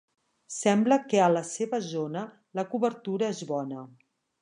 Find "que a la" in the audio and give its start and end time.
1.11-1.45